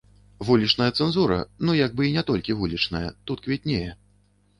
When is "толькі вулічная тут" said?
2.29-3.45